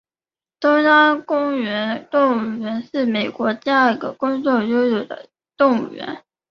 [0.59, 6.23] 中央公园动物园是美国第二个公众拥有的动物园。